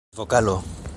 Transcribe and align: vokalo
vokalo 0.15 0.81